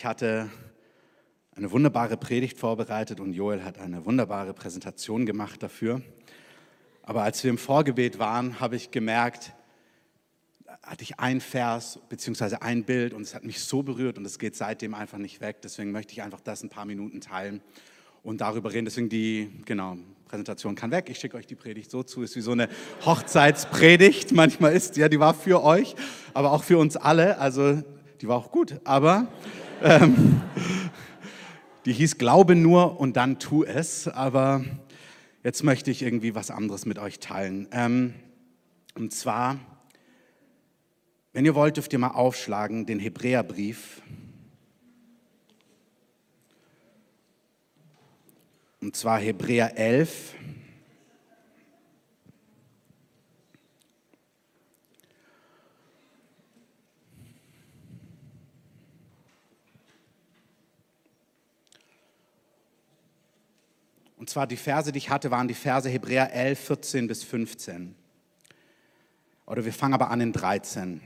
[0.00, 0.48] ich hatte
[1.54, 6.00] eine wunderbare Predigt vorbereitet und Joel hat eine wunderbare Präsentation gemacht dafür.
[7.02, 9.52] Aber als wir im Vorgebet waren, habe ich gemerkt,
[10.82, 14.38] hatte ich ein Vers beziehungsweise ein Bild und es hat mich so berührt und es
[14.38, 15.60] geht seitdem einfach nicht weg.
[15.62, 17.60] Deswegen möchte ich einfach das ein paar Minuten teilen
[18.22, 18.86] und darüber reden.
[18.86, 19.98] Deswegen die, genau,
[20.28, 21.10] Präsentation kann weg.
[21.10, 22.22] Ich schicke euch die Predigt so zu.
[22.22, 22.70] Ist wie so eine
[23.04, 24.32] Hochzeitspredigt.
[24.32, 25.94] Manchmal ist, ja, die war für euch,
[26.32, 27.36] aber auch für uns alle.
[27.36, 27.82] Also
[28.22, 28.80] die war auch gut.
[28.84, 29.28] Aber
[29.82, 30.42] ähm,
[31.84, 34.08] die hieß Glaube nur und dann tu es.
[34.08, 34.64] Aber
[35.42, 37.68] jetzt möchte ich irgendwie was anderes mit euch teilen.
[37.72, 38.14] Ähm,
[38.94, 39.58] und zwar,
[41.32, 44.02] wenn ihr wollt, dürft ihr mal aufschlagen den Hebräerbrief.
[48.80, 50.34] Und zwar Hebräer 11.
[64.30, 67.96] Zwar die Verse, die ich hatte, waren die Verse Hebräer 11, 14 bis 15.
[69.44, 71.00] Oder wir fangen aber an in 13.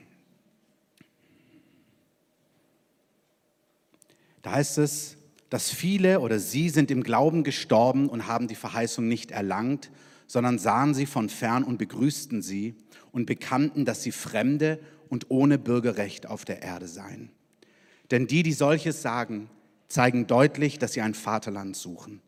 [4.43, 5.17] Da heißt es,
[5.49, 9.91] dass viele oder sie sind im Glauben gestorben und haben die Verheißung nicht erlangt,
[10.27, 12.75] sondern sahen sie von fern und begrüßten sie
[13.11, 17.31] und bekannten, dass sie Fremde und ohne Bürgerrecht auf der Erde seien.
[18.11, 19.49] Denn die, die solches sagen,
[19.89, 22.21] zeigen deutlich, dass sie ein Vaterland suchen.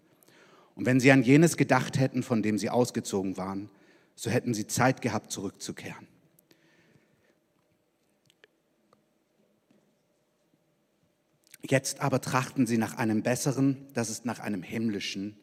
[0.77, 3.71] Und wenn sie an jenes gedacht hätten, von dem sie ausgezogen waren,
[4.15, 6.07] so hätten sie Zeit gehabt, zurückzukehren.
[11.63, 15.37] Jetzt aber trachten sie nach einem besseren, das ist nach einem himmlischen.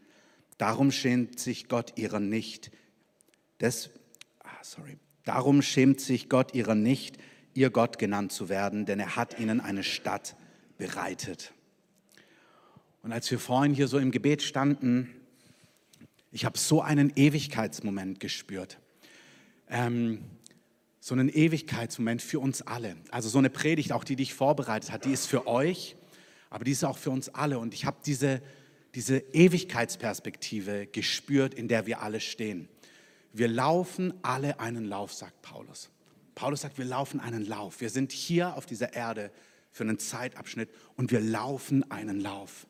[0.57, 2.71] Darum schämt sich Gott ihrer nicht.
[3.59, 3.89] Des,
[4.39, 4.97] ah, sorry.
[5.25, 7.17] Darum schämt sich Gott ihrer nicht,
[7.53, 10.35] ihr Gott genannt zu werden, denn er hat ihnen eine Stadt
[10.77, 11.53] bereitet.
[13.01, 15.09] Und als wir vorhin hier so im Gebet standen,
[16.33, 18.79] ich habe so einen Ewigkeitsmoment gespürt.
[19.69, 20.25] Ähm,
[20.99, 22.97] so einen Ewigkeitsmoment für uns alle.
[23.11, 25.95] Also so eine Predigt, auch die, die ich vorbereitet habe, die ist für euch
[26.53, 27.57] aber die ist auch für uns alle.
[27.57, 28.39] Und ich habe diese,
[28.93, 32.69] diese Ewigkeitsperspektive gespürt, in der wir alle stehen.
[33.33, 35.89] Wir laufen alle einen Lauf, sagt Paulus.
[36.35, 37.81] Paulus sagt, wir laufen einen Lauf.
[37.81, 39.31] Wir sind hier auf dieser Erde
[39.71, 42.67] für einen Zeitabschnitt und wir laufen einen Lauf.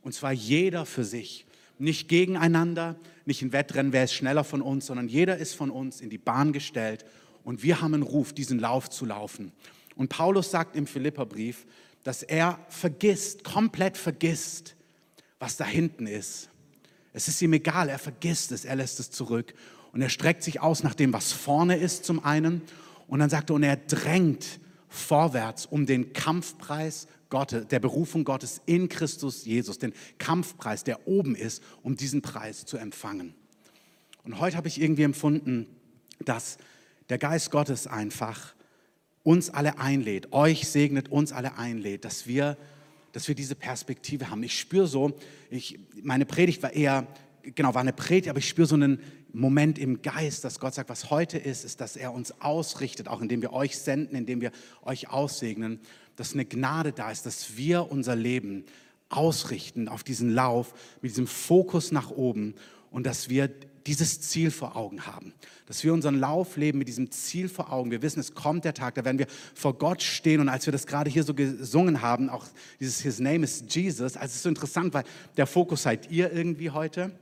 [0.00, 1.44] Und zwar jeder für sich.
[1.78, 6.00] Nicht gegeneinander, nicht ein Wettrennen, wer ist schneller von uns, sondern jeder ist von uns
[6.00, 7.04] in die Bahn gestellt
[7.44, 9.52] und wir haben einen Ruf, diesen Lauf zu laufen.
[9.94, 11.66] Und Paulus sagt im Philipperbrief,
[12.02, 14.76] dass er vergisst, komplett vergisst,
[15.38, 16.50] was da hinten ist.
[17.12, 19.54] Es ist ihm egal, er vergisst es, er lässt es zurück.
[19.92, 22.62] Und er streckt sich aus nach dem, was vorne ist zum einen.
[23.08, 28.60] Und dann sagt er, und er drängt vorwärts um den Kampfpreis Gottes, der Berufung Gottes
[28.66, 33.34] in Christus Jesus, den Kampfpreis, der oben ist, um diesen Preis zu empfangen.
[34.24, 35.66] Und heute habe ich irgendwie empfunden,
[36.24, 36.58] dass
[37.08, 38.54] der Geist Gottes einfach
[39.22, 42.56] uns alle einlädt, euch segnet, uns alle einlädt, dass wir,
[43.12, 44.42] dass wir diese Perspektive haben.
[44.42, 45.16] Ich spüre so,
[45.50, 47.06] ich, meine Predigt war eher,
[47.42, 49.00] genau, war eine Predigt, aber ich spüre so einen
[49.32, 53.20] Moment im Geist, dass Gott sagt, was heute ist, ist, dass er uns ausrichtet, auch
[53.20, 55.80] indem wir euch senden, indem wir euch aussegnen,
[56.16, 58.64] dass eine Gnade da ist, dass wir unser Leben
[59.08, 62.54] ausrichten auf diesen Lauf mit diesem Fokus nach oben
[62.90, 63.50] und dass wir
[63.86, 65.32] dieses Ziel vor Augen haben.
[65.66, 67.90] Dass wir unseren Lauf leben mit diesem Ziel vor Augen.
[67.90, 70.40] Wir wissen, es kommt der Tag, da werden wir vor Gott stehen.
[70.40, 72.44] Und als wir das gerade hier so gesungen haben, auch
[72.80, 75.04] dieses His Name is Jesus, also es ist so interessant, weil
[75.36, 77.12] der Fokus seid ihr irgendwie heute.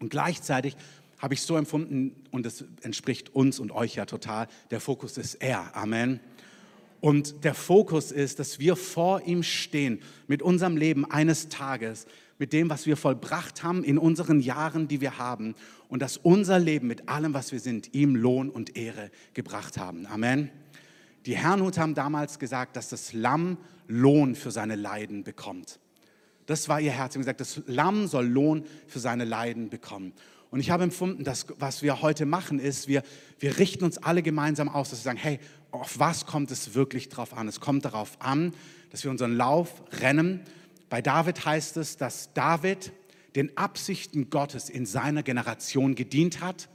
[0.00, 0.76] Und gleichzeitig
[1.18, 5.36] habe ich so empfunden, und es entspricht uns und euch ja total, der Fokus ist
[5.36, 5.76] er.
[5.76, 6.20] Amen.
[7.04, 12.06] Und der Fokus ist, dass wir vor ihm stehen mit unserem Leben eines Tages
[12.38, 15.54] mit dem, was wir vollbracht haben in unseren Jahren, die wir haben
[15.88, 20.06] und dass unser Leben mit allem, was wir sind, ihm Lohn und Ehre gebracht haben.
[20.06, 20.48] Amen.
[21.26, 25.80] Die Herrnhut haben damals gesagt, dass das Lamm Lohn für seine Leiden bekommt.
[26.46, 27.12] Das war ihr Herz.
[27.12, 30.14] Sie haben gesagt, das Lamm soll Lohn für seine Leiden bekommen.
[30.54, 33.02] Und ich habe empfunden, dass was wir heute machen, ist, wir,
[33.40, 35.40] wir richten uns alle gemeinsam aus, dass wir sagen, hey,
[35.74, 37.48] auf was kommt es wirklich drauf an?
[37.48, 38.54] Es kommt darauf an,
[38.90, 40.44] dass wir unseren Lauf rennen
[40.94, 42.92] bei David heißt es, dass David
[43.34, 46.68] den Absichten Gottes in seiner Generation gedient hat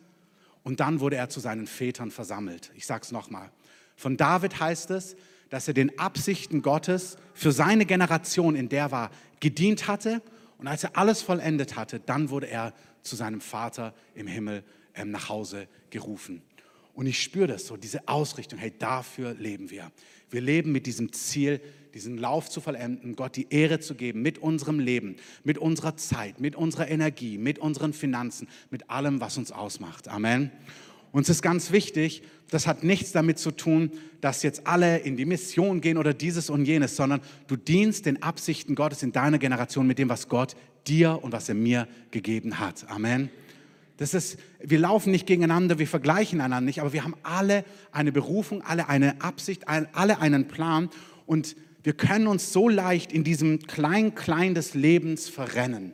[0.64, 2.72] und dann wurde er zu seinen Vätern versammelt.
[2.76, 3.50] Ich sage es nochmal.
[3.96, 5.16] Von David heißt es,
[5.50, 10.22] dass er den Absichten Gottes für seine Generation, in der er war, gedient hatte
[10.58, 12.74] und als er alles vollendet hatte, dann wurde er
[13.04, 16.42] zu seinem Vater im Himmel ähm, nach Hause gerufen.
[17.00, 19.90] Und ich spüre das so, diese Ausrichtung, hey, dafür leben wir.
[20.30, 21.62] Wir leben mit diesem Ziel,
[21.94, 25.16] diesen Lauf zu vollenden, Gott die Ehre zu geben mit unserem Leben,
[25.46, 30.10] mit unserer Zeit, mit unserer Energie, mit unseren Finanzen, mit allem, was uns ausmacht.
[30.10, 30.52] Amen.
[31.14, 35.24] Uns ist ganz wichtig, das hat nichts damit zu tun, dass jetzt alle in die
[35.24, 39.88] Mission gehen oder dieses und jenes, sondern du dienst den Absichten Gottes in deiner Generation
[39.88, 42.90] mit dem, was Gott dir und was er mir gegeben hat.
[42.90, 43.30] Amen.
[44.00, 48.14] Das ist, wir laufen nicht gegeneinander, wir vergleichen einander nicht, aber wir haben alle eine
[48.14, 50.90] Berufung, alle eine Absicht, alle einen Plan
[51.26, 55.92] und wir können uns so leicht in diesem Klein-Klein des Lebens verrennen.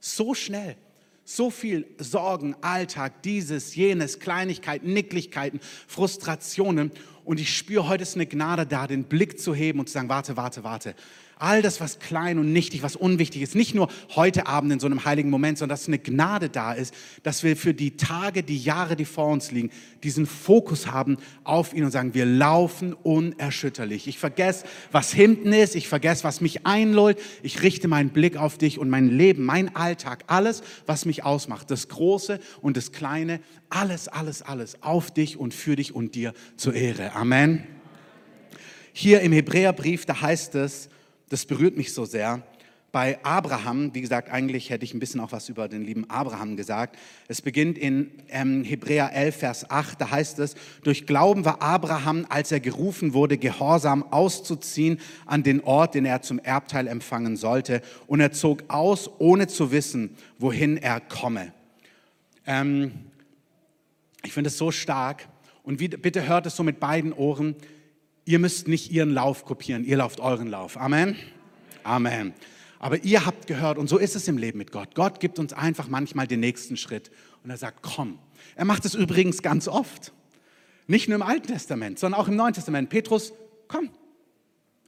[0.00, 0.76] So schnell.
[1.24, 6.90] So viel Sorgen, Alltag, dieses, jenes, Kleinigkeiten, Nicklichkeiten, Frustrationen.
[7.24, 10.08] Und ich spüre, heute ist eine Gnade da, den Blick zu heben und zu sagen,
[10.08, 10.96] warte, warte, warte
[11.40, 14.86] all das, was klein und nichtig, was unwichtig ist, nicht nur heute Abend in so
[14.86, 18.58] einem heiligen Moment, sondern dass eine Gnade da ist, dass wir für die Tage, die
[18.58, 19.70] Jahre, die vor uns liegen,
[20.02, 24.06] diesen Fokus haben auf ihn und sagen, wir laufen unerschütterlich.
[24.06, 28.58] Ich vergesse, was hinten ist, ich vergesse, was mich einlullt, ich richte meinen Blick auf
[28.58, 33.40] dich und mein Leben, mein Alltag, alles, was mich ausmacht, das Große und das Kleine,
[33.70, 37.14] alles, alles, alles auf dich und für dich und dir zur Ehre.
[37.14, 37.66] Amen.
[38.92, 40.88] Hier im Hebräerbrief, da heißt es,
[41.30, 42.42] das berührt mich so sehr.
[42.92, 46.56] Bei Abraham, wie gesagt, eigentlich hätte ich ein bisschen auch was über den lieben Abraham
[46.56, 46.98] gesagt.
[47.28, 52.26] Es beginnt in ähm, Hebräer 11, Vers 8, da heißt es, durch Glauben war Abraham,
[52.28, 57.80] als er gerufen wurde, gehorsam auszuziehen an den Ort, den er zum Erbteil empfangen sollte.
[58.08, 61.52] Und er zog aus, ohne zu wissen, wohin er komme.
[62.44, 62.90] Ähm,
[64.24, 65.28] ich finde es so stark.
[65.62, 67.54] Und wie, bitte hört es so mit beiden Ohren
[68.30, 70.76] ihr müsst nicht ihren Lauf kopieren, ihr lauft euren Lauf.
[70.76, 71.16] Amen.
[71.82, 72.32] Amen.
[72.78, 74.94] Aber ihr habt gehört, und so ist es im Leben mit Gott.
[74.94, 77.10] Gott gibt uns einfach manchmal den nächsten Schritt
[77.42, 78.18] und er sagt, komm.
[78.54, 80.12] Er macht es übrigens ganz oft.
[80.86, 82.88] Nicht nur im Alten Testament, sondern auch im Neuen Testament.
[82.88, 83.32] Petrus,
[83.66, 83.90] komm.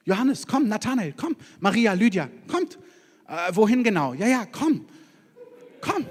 [0.05, 0.69] Johannes, komm.
[0.69, 1.35] Nathanael, komm.
[1.59, 2.79] Maria, Lydia, kommt.
[3.27, 4.15] Äh, wohin genau?
[4.15, 4.87] Ja, ja, komm.
[5.81, 6.07] Komm.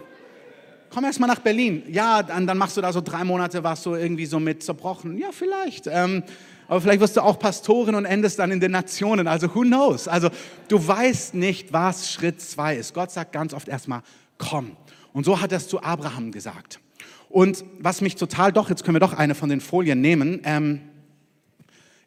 [0.89, 1.83] Komm erst mal nach Berlin.
[1.87, 5.17] Ja, dann, dann machst du da so drei Monate, warst du irgendwie so mit zerbrochen.
[5.17, 5.87] Ja, vielleicht.
[5.87, 6.23] Ähm,
[6.71, 9.27] aber vielleicht wirst du auch Pastorin und endest dann in den Nationen.
[9.27, 10.07] Also who knows?
[10.07, 10.29] Also
[10.69, 12.93] du weißt nicht, was Schritt zwei ist.
[12.93, 14.03] Gott sagt ganz oft erstmal,
[14.37, 14.77] komm.
[15.11, 16.79] Und so hat er es zu Abraham gesagt.
[17.27, 20.39] Und was mich total doch, jetzt können wir doch eine von den Folien nehmen.
[20.45, 20.79] Ähm,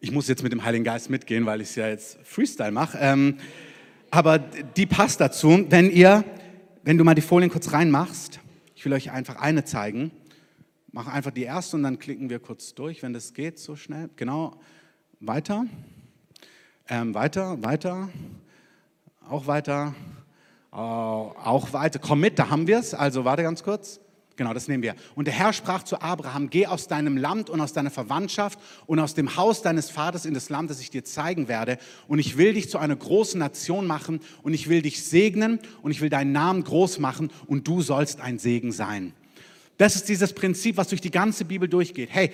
[0.01, 2.97] ich muss jetzt mit dem Heiligen Geist mitgehen, weil ich es ja jetzt Freestyle mache.
[2.99, 3.37] Ähm,
[4.11, 5.67] aber die passt dazu.
[5.69, 6.25] Wenn ihr,
[6.85, 8.41] wenn du mal die Folien kurz reinmachst,
[8.75, 10.11] ich will euch einfach eine zeigen.
[10.97, 14.11] Mach einfach die erste und dann klicken wir kurz durch, wenn das geht, so schnell.
[14.15, 14.55] Genau,
[15.19, 15.67] weiter,
[16.89, 18.11] ähm, weiter, weiter,
[19.29, 19.93] auch weiter,
[20.71, 21.99] äh, auch weiter.
[21.99, 22.95] Komm mit, da haben wir es.
[22.95, 23.99] Also warte ganz kurz.
[24.37, 24.95] Genau, das nehmen wir.
[25.17, 29.01] Und der Herr sprach zu Abraham, geh aus deinem Land und aus deiner Verwandtschaft und
[29.01, 31.79] aus dem Haus deines Vaters in das Land, das ich dir zeigen werde.
[32.07, 35.91] Und ich will dich zu einer großen Nation machen und ich will dich segnen und
[35.91, 39.13] ich will deinen Namen groß machen und du sollst ein Segen sein.
[39.79, 42.09] Das ist dieses Prinzip, was durch die ganze Bibel durchgeht.
[42.13, 42.31] Hey,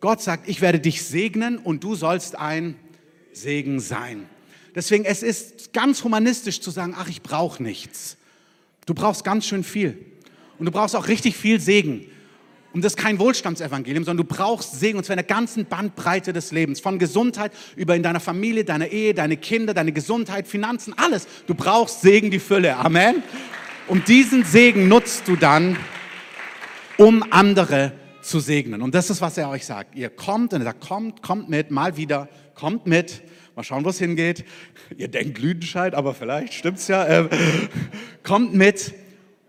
[0.00, 2.76] Gott sagt, ich werde dich segnen und du sollst ein
[3.32, 4.26] Segen sein.
[4.74, 8.16] Deswegen, es ist ganz humanistisch zu sagen, ach, ich brauche nichts.
[8.86, 9.98] Du brauchst ganz schön viel.
[10.58, 12.06] Und du brauchst auch richtig viel Segen.
[12.72, 16.32] Und das ist kein Wohlstandsevangelium, sondern du brauchst Segen, und zwar in der ganzen Bandbreite
[16.32, 16.80] des Lebens.
[16.80, 21.26] Von Gesundheit über in deiner Familie, deiner Ehe, deine Kinder, deine Gesundheit, Finanzen, alles.
[21.46, 22.76] Du brauchst Segen, die Fülle.
[22.76, 23.22] Amen.
[23.88, 25.76] Und diesen Segen nutzt du dann
[26.98, 28.82] um andere zu segnen.
[28.82, 29.94] Und das ist, was er euch sagt.
[29.94, 33.22] Ihr kommt und er sagt, kommt, kommt mit, mal wieder, kommt mit.
[33.54, 34.44] Mal schauen, wo es hingeht.
[34.96, 37.04] Ihr denkt Lüdenscheid, aber vielleicht stimmt's ja.
[37.04, 37.28] Äh,
[38.22, 38.94] kommt mit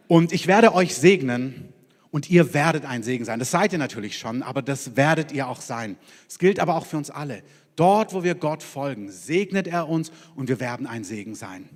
[0.07, 1.73] und ich werde euch segnen
[2.11, 3.39] und ihr werdet ein Segen sein.
[3.39, 5.97] Das seid ihr natürlich schon, aber das werdet ihr auch sein.
[6.27, 7.43] Es gilt aber auch für uns alle.
[7.75, 11.69] Dort, wo wir Gott folgen, segnet er uns und wir werden ein Segen sein.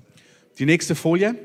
[0.59, 1.35] Die nächste Folie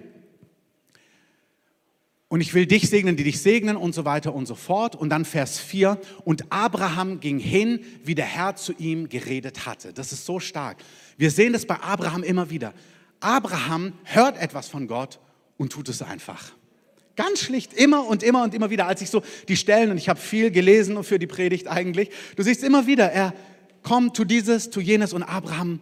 [2.32, 4.96] und ich will dich segnen, die dich segnen und so weiter und so fort.
[4.96, 9.92] Und dann Vers 4, und Abraham ging hin, wie der Herr zu ihm geredet hatte.
[9.92, 10.78] Das ist so stark.
[11.18, 12.72] Wir sehen das bei Abraham immer wieder.
[13.20, 15.20] Abraham hört etwas von Gott
[15.58, 16.52] und tut es einfach.
[17.16, 20.08] Ganz schlicht, immer und immer und immer wieder, als ich so die Stellen, und ich
[20.08, 23.34] habe viel gelesen für die Predigt eigentlich, du siehst immer wieder, er
[23.82, 25.80] kommt, tu dieses, tu jenes und Abraham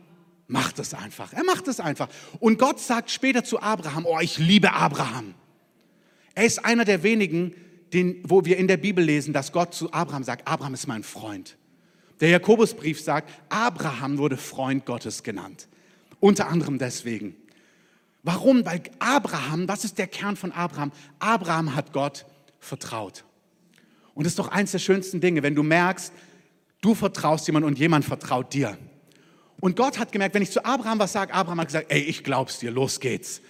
[0.49, 1.33] macht es einfach.
[1.33, 2.09] Er macht es einfach.
[2.41, 5.37] Und Gott sagt später zu Abraham, oh, ich liebe Abraham.
[6.41, 7.55] Er ist einer der wenigen,
[7.93, 11.03] den, wo wir in der Bibel lesen, dass Gott zu Abraham sagt, Abraham ist mein
[11.03, 11.59] Freund.
[12.21, 15.69] Der Jakobusbrief sagt, Abraham wurde Freund Gottes genannt.
[16.19, 17.37] Unter anderem deswegen.
[18.23, 18.65] Warum?
[18.65, 20.93] Weil Abraham, was ist der Kern von Abraham?
[21.19, 22.25] Abraham hat Gott
[22.59, 23.27] vertraut.
[24.15, 26.11] Und das ist doch eins der schönsten Dinge, wenn du merkst,
[26.81, 28.79] du vertraust jemand und jemand vertraut dir.
[29.61, 32.25] Und Gott hat gemerkt, wenn ich zu Abraham was sage, Abraham hat gesagt, ey, ich
[32.25, 33.43] glaub's dir, los geht's.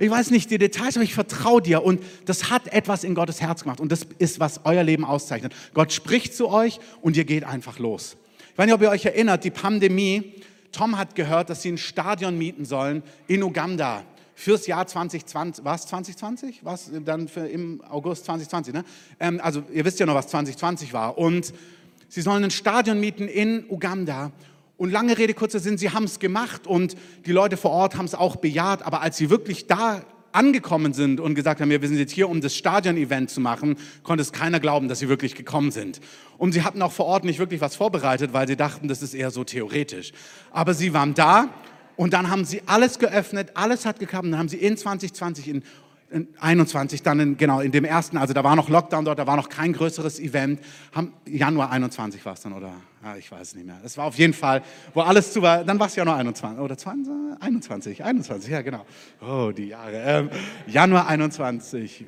[0.00, 1.84] Ich weiß nicht die Details, aber ich vertraue dir.
[1.84, 3.80] Und das hat etwas in Gottes Herz gemacht.
[3.80, 5.54] Und das ist, was euer Leben auszeichnet.
[5.74, 8.16] Gott spricht zu euch und ihr geht einfach los.
[8.52, 10.36] Ich weiß nicht, ob ihr euch erinnert, die Pandemie.
[10.72, 14.02] Tom hat gehört, dass sie ein Stadion mieten sollen in Uganda
[14.34, 15.66] fürs Jahr 2020.
[15.66, 16.64] Was 2020?
[16.64, 18.72] Was dann für im August 2020?
[18.72, 18.84] Ne?
[19.18, 21.18] Ähm, also ihr wisst ja noch, was 2020 war.
[21.18, 21.52] Und
[22.08, 24.32] sie sollen ein Stadion mieten in Uganda.
[24.80, 26.96] Und lange Rede, kurzer Sinn, sie haben es gemacht und
[27.26, 28.82] die Leute vor Ort haben es auch bejaht.
[28.82, 30.00] Aber als sie wirklich da
[30.32, 34.22] angekommen sind und gesagt haben, wir sind jetzt hier, um das Stadion-Event zu machen, konnte
[34.22, 36.00] es keiner glauben, dass sie wirklich gekommen sind.
[36.38, 39.12] Und sie hatten auch vor Ort nicht wirklich was vorbereitet, weil sie dachten, das ist
[39.12, 40.12] eher so theoretisch.
[40.50, 41.50] Aber sie waren da
[41.96, 44.24] und dann haben sie alles geöffnet, alles hat geklappt.
[44.24, 45.62] Und dann haben sie in 2020 in
[46.40, 49.36] 21 dann in, genau in dem ersten, also da war noch Lockdown dort, da war
[49.36, 50.60] noch kein größeres Event.
[50.92, 53.78] Haben, Januar 21 war es dann oder ja, ich weiß nicht mehr.
[53.84, 54.62] Es war auf jeden Fall,
[54.92, 55.64] wo alles zu war.
[55.64, 58.84] Dann war es Januar 21 oder 20, 21, 21, ja genau.
[59.20, 60.02] Oh die Jahre.
[60.04, 60.30] Ähm,
[60.66, 62.06] Januar 21,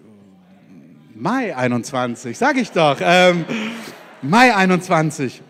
[1.15, 2.99] Mai 21, sag ich doch.
[3.01, 3.45] Ähm,
[4.21, 5.43] Mai 21.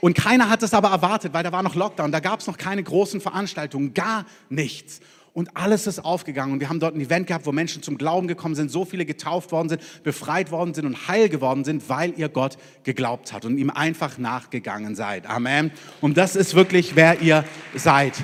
[0.00, 2.56] Und keiner hat es aber erwartet, weil da war noch Lockdown, da gab es noch
[2.56, 5.00] keine großen Veranstaltungen, gar nichts.
[5.32, 6.54] Und alles ist aufgegangen.
[6.54, 9.06] Und wir haben dort ein Event gehabt, wo Menschen zum Glauben gekommen sind, so viele
[9.06, 13.44] getauft worden sind, befreit worden sind und heil geworden sind, weil ihr Gott geglaubt hat
[13.44, 15.26] und ihm einfach nachgegangen seid.
[15.26, 15.70] Amen.
[16.00, 17.44] Und das ist wirklich, wer ihr
[17.76, 18.14] seid.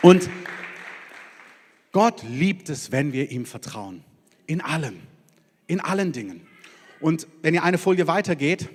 [0.00, 0.30] Und
[1.92, 4.02] Gott liebt es, wenn wir ihm vertrauen.
[4.46, 5.00] In allem.
[5.66, 6.46] In allen Dingen.
[7.00, 8.68] Und wenn ihr eine Folie weitergeht,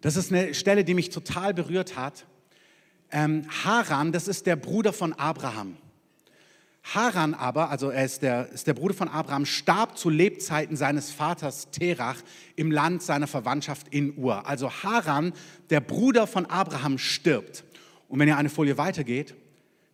[0.00, 2.24] das ist eine Stelle, die mich total berührt hat.
[3.10, 5.76] Ähm, Haran, das ist der Bruder von Abraham.
[6.94, 11.10] Haran aber, also er ist der, ist der Bruder von Abraham, starb zu Lebzeiten seines
[11.10, 12.16] Vaters Terach
[12.56, 14.46] im Land seiner Verwandtschaft in Ur.
[14.46, 15.32] Also Haran,
[15.70, 17.64] der Bruder von Abraham, stirbt.
[18.08, 19.34] Und wenn ihr eine Folie weitergeht,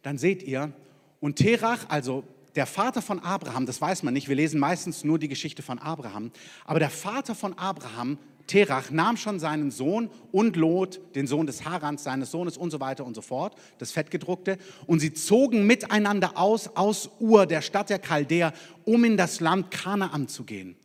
[0.02, 0.72] dann seht ihr,
[1.20, 2.22] und Terach, also
[2.54, 5.80] der Vater von Abraham, das weiß man nicht, wir lesen meistens nur die Geschichte von
[5.80, 6.30] Abraham,
[6.64, 11.64] aber der Vater von Abraham Terach nahm schon seinen Sohn und Lot, den Sohn des
[11.64, 16.36] Harans, seines Sohnes und so weiter und so fort, das Fettgedruckte, und sie zogen miteinander
[16.36, 18.52] aus, aus Ur, der Stadt der Chaldäer,
[18.84, 20.76] um in das Land Kanaan zu gehen.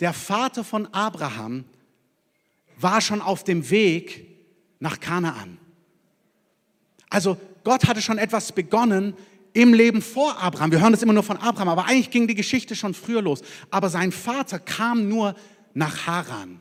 [0.00, 1.64] Der Vater von Abraham
[2.78, 4.26] war schon auf dem Weg
[4.80, 5.58] nach Kanaan.
[7.08, 9.14] Also Gott hatte schon etwas begonnen
[9.52, 10.70] im Leben vor Abraham.
[10.70, 13.40] Wir hören das immer nur von Abraham, aber eigentlich ging die Geschichte schon früher los.
[13.70, 15.34] Aber sein Vater kam nur
[15.72, 16.60] nach Haran.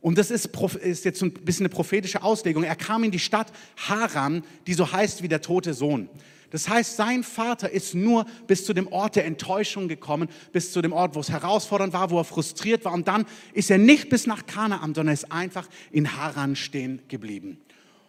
[0.00, 0.50] Und das ist,
[0.82, 2.62] ist, jetzt ein bisschen eine prophetische Auslegung.
[2.62, 6.08] Er kam in die Stadt Haran, die so heißt wie der tote Sohn.
[6.50, 10.80] Das heißt, sein Vater ist nur bis zu dem Ort der Enttäuschung gekommen, bis zu
[10.80, 12.94] dem Ort, wo es herausfordernd war, wo er frustriert war.
[12.94, 17.58] Und dann ist er nicht bis nach Kanaan, sondern ist einfach in Haran stehen geblieben.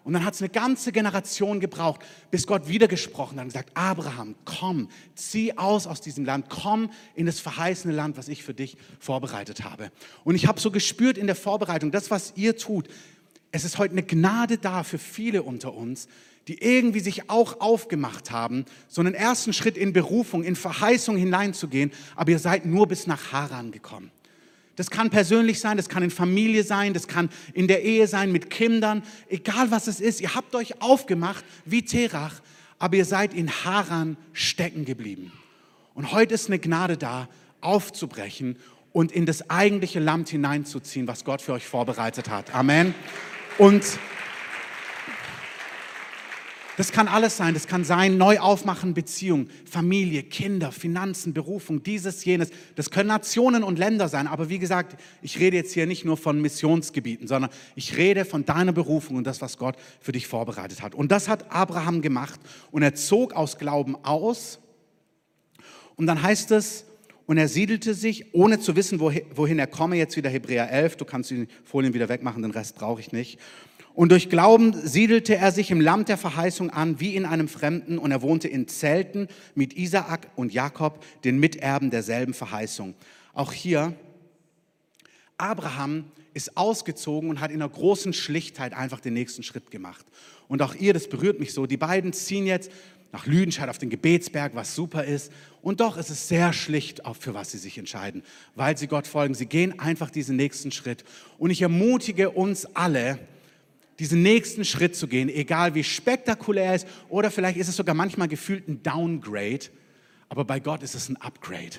[0.03, 2.01] Und dann hat es eine ganze Generation gebraucht,
[2.32, 6.89] bis Gott wieder gesprochen hat und gesagt, Abraham, komm, zieh aus aus diesem Land, komm
[7.15, 9.91] in das verheißene Land, was ich für dich vorbereitet habe.
[10.24, 12.88] Und ich habe so gespürt in der Vorbereitung, das, was ihr tut,
[13.51, 16.08] es ist heute eine Gnade da für viele unter uns,
[16.48, 21.91] die irgendwie sich auch aufgemacht haben, so einen ersten Schritt in Berufung, in Verheißung hineinzugehen,
[22.15, 24.12] aber ihr seid nur bis nach Haran gekommen.
[24.79, 28.31] Das kann persönlich sein, das kann in Familie sein, das kann in der Ehe sein,
[28.31, 30.21] mit Kindern, egal was es ist.
[30.21, 32.36] Ihr habt euch aufgemacht wie Terach,
[32.77, 35.33] aber ihr seid in Haran stecken geblieben.
[35.95, 37.27] Und heute ist eine Gnade da,
[37.59, 38.55] aufzubrechen
[38.93, 42.55] und in das eigentliche Land hineinzuziehen, was Gott für euch vorbereitet hat.
[42.55, 42.95] Amen.
[43.57, 43.83] Und
[46.79, 47.53] das kann alles sein.
[47.53, 52.51] Das kann sein, neu aufmachen, Beziehung, Familie, Kinder, Finanzen, Berufung, dieses, jenes.
[52.77, 54.27] Das können Nationen und Länder sein.
[54.27, 58.45] Aber wie gesagt, ich rede jetzt hier nicht nur von Missionsgebieten, sondern ich rede von
[58.45, 60.95] deiner Berufung und das, was Gott für dich vorbereitet hat.
[60.95, 62.39] Und das hat Abraham gemacht.
[62.71, 64.59] Und er zog aus Glauben aus.
[65.98, 66.86] Und dann heißt es,
[67.25, 69.98] und er siedelte sich, ohne zu wissen, wohin er komme.
[69.98, 70.95] Jetzt wieder Hebräer 11.
[70.95, 73.38] Du kannst die Folien wieder wegmachen, den Rest brauche ich nicht.
[74.00, 77.98] Und durch Glauben siedelte er sich im Land der Verheißung an, wie in einem Fremden,
[77.98, 82.94] und er wohnte in Zelten mit Isaak und Jakob, den Miterben derselben Verheißung.
[83.34, 83.94] Auch hier,
[85.38, 90.06] Abraham ist ausgezogen und hat in einer großen Schlichtheit einfach den nächsten Schritt gemacht.
[90.48, 92.72] Und auch ihr, das berührt mich so, die beiden ziehen jetzt
[93.12, 95.29] nach Lüdenscheid auf den Gebetsberg, was super ist.
[95.62, 98.24] Und doch ist es sehr schlicht, für was sie sich entscheiden,
[98.56, 99.34] weil sie Gott folgen.
[99.34, 101.03] Sie gehen einfach diesen nächsten Schritt.
[101.38, 103.20] Und ich ermutige uns alle,
[104.00, 107.94] diesen nächsten Schritt zu gehen, egal wie spektakulär es ist oder vielleicht ist es sogar
[107.94, 109.68] manchmal gefühlt ein Downgrade,
[110.29, 111.77] aber bei Gott ist es ein Upgrade.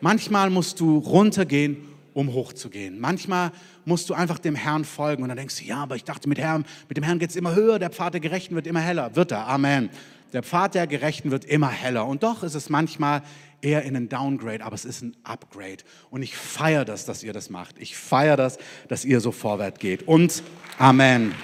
[0.00, 2.98] manchmal musst du runtergehen, um hochzugehen.
[2.98, 3.52] Manchmal
[3.84, 6.38] musst du einfach dem Herrn folgen und dann denkst du, ja, aber ich dachte, mit,
[6.38, 9.14] Herrn, mit dem Herrn geht es immer höher, der Pfad der Gerechten wird immer heller.
[9.16, 9.90] Wird er, Amen.
[10.32, 12.06] Der Pfad der Gerechten wird immer heller.
[12.06, 13.22] Und doch ist es manchmal
[13.62, 15.78] eher in ein Downgrade, aber es ist ein Upgrade.
[16.10, 17.76] Und ich feiere das, dass ihr das macht.
[17.78, 18.58] Ich feiere das,
[18.88, 20.06] dass ihr so vorwärts geht.
[20.06, 20.42] Und
[20.78, 21.34] Amen.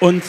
[0.00, 0.22] Und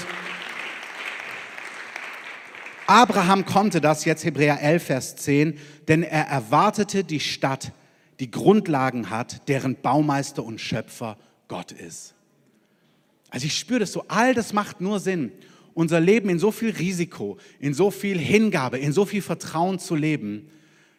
[2.87, 7.71] Abraham konnte das, jetzt Hebräer 11, Vers 10, denn er erwartete die Stadt,
[8.19, 12.15] die Grundlagen hat, deren Baumeister und Schöpfer Gott ist.
[13.29, 15.31] Also ich spüre das so, all das macht nur Sinn.
[15.79, 19.95] Unser Leben in so viel Risiko, in so viel Hingabe, in so viel Vertrauen zu
[19.95, 20.49] leben,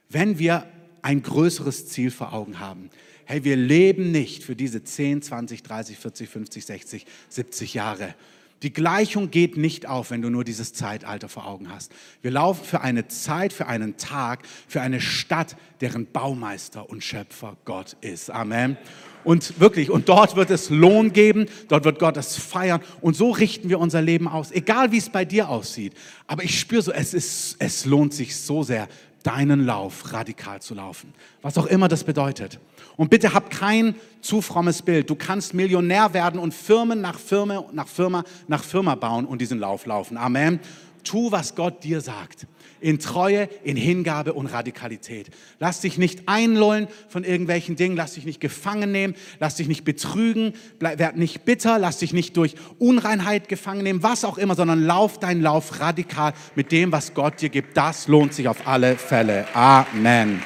[0.09, 0.65] wenn wir
[1.03, 2.89] ein größeres Ziel vor Augen haben.
[3.27, 8.15] Hey, wir leben nicht für diese 10, 20, 30, 40, 50, 60, 70 Jahre.
[8.63, 11.93] Die Gleichung geht nicht auf, wenn du nur dieses Zeitalter vor Augen hast.
[12.23, 17.59] Wir laufen für eine Zeit, für einen Tag, für eine Stadt, deren Baumeister und Schöpfer
[17.67, 18.31] Gott ist.
[18.31, 18.79] Amen.
[19.25, 22.81] Und wirklich, und dort wird es Lohn geben, dort wird Gott es feiern.
[23.01, 25.95] Und so richten wir unser Leben aus, egal wie es bei dir aussieht.
[26.27, 28.89] Aber ich spüre so, es, ist, es lohnt sich so sehr,
[29.23, 31.13] deinen Lauf radikal zu laufen.
[31.43, 32.59] Was auch immer das bedeutet.
[32.97, 35.11] Und bitte hab kein zu frommes Bild.
[35.11, 39.59] Du kannst Millionär werden und Firmen nach Firma, nach Firma, nach Firma bauen und diesen
[39.59, 40.17] Lauf laufen.
[40.17, 40.61] Amen.
[41.03, 42.47] Tu, was Gott dir sagt
[42.81, 45.31] in Treue, in Hingabe und Radikalität.
[45.59, 49.85] Lass dich nicht einlullen von irgendwelchen Dingen, lass dich nicht gefangen nehmen, lass dich nicht
[49.85, 54.55] betrügen, bleib, werd nicht bitter, lass dich nicht durch Unreinheit gefangen nehmen, was auch immer,
[54.55, 57.77] sondern lauf deinen Lauf radikal mit dem, was Gott dir gibt.
[57.77, 59.47] Das lohnt sich auf alle Fälle.
[59.55, 60.43] Amen.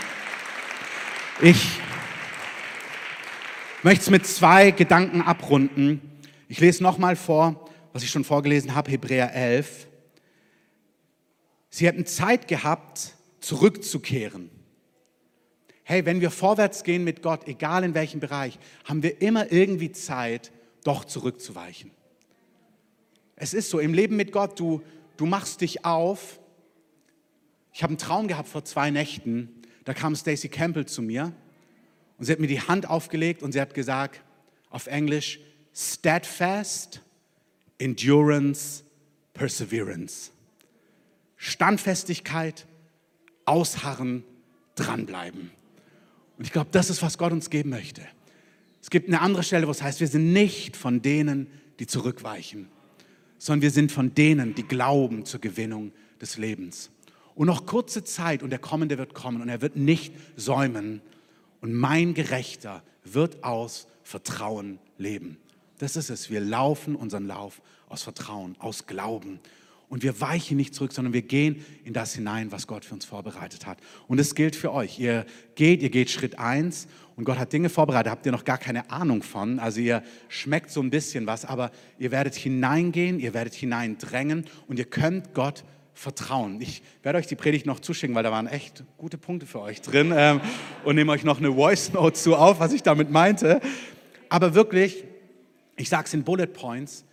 [1.40, 1.66] Ich
[3.82, 6.00] möchte es mit zwei Gedanken abrunden.
[6.49, 9.88] Ich lese nochmal vor, was ich schon vorgelesen habe, Hebräer 11.
[11.75, 14.49] Sie hätten Zeit gehabt, zurückzukehren.
[15.83, 19.90] Hey, wenn wir vorwärts gehen mit Gott, egal in welchem Bereich, haben wir immer irgendwie
[19.90, 20.52] Zeit,
[20.85, 21.90] doch zurückzuweichen.
[23.35, 24.83] Es ist so, im Leben mit Gott, du,
[25.16, 26.38] du machst dich auf.
[27.73, 29.49] Ich habe einen Traum gehabt vor zwei Nächten,
[29.84, 31.32] da kam Stacy Campbell zu mir
[32.19, 34.23] und sie hat mir die Hand aufgelegt und sie hat gesagt,
[34.71, 35.41] auf Englisch,
[35.75, 37.00] steadfast,
[37.78, 38.84] endurance,
[39.32, 40.30] perseverance.
[41.45, 42.67] Standfestigkeit,
[43.45, 44.25] Ausharren,
[44.76, 45.50] dranbleiben.
[46.39, 48.00] Und ich glaube, das ist, was Gott uns geben möchte.
[48.80, 52.69] Es gibt eine andere Stelle, wo es heißt, wir sind nicht von denen, die zurückweichen,
[53.37, 56.91] sondern wir sind von denen, die glauben zur Gewinnung des Lebens.
[57.35, 61.02] Und noch kurze Zeit und der Kommende wird kommen und er wird nicht säumen
[61.61, 65.37] und mein Gerechter wird aus Vertrauen leben.
[65.76, 66.30] Das ist es.
[66.30, 69.41] Wir laufen unseren Lauf aus Vertrauen, aus Glauben.
[69.88, 73.04] Und wir weichen nicht zurück, sondern wir gehen in das hinein, was Gott für uns
[73.04, 73.78] vorbereitet hat.
[74.08, 74.99] Und es gilt für euch.
[74.99, 78.58] Ihr geht, ihr geht Schritt eins und Gott hat Dinge vorbereitet, habt ihr noch gar
[78.58, 79.58] keine Ahnung von.
[79.58, 84.78] Also ihr schmeckt so ein bisschen was, aber ihr werdet hineingehen, ihr werdet hineindrängen und
[84.78, 86.60] ihr könnt Gott vertrauen.
[86.60, 89.80] Ich werde euch die Predigt noch zuschicken, weil da waren echt gute Punkte für euch
[89.80, 90.40] drin ähm,
[90.84, 93.60] und nehme euch noch eine Voice Note zu auf, was ich damit meinte.
[94.28, 95.04] Aber wirklich,
[95.76, 97.04] ich sage es in Bullet Points,